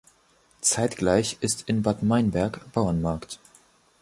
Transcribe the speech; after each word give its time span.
Zeitgleich 0.61 1.37
ist 1.41 1.65
in 1.69 1.83
Bad 1.83 2.01
Meinberg 2.01 2.71
Bauernmarkt. 2.73 3.39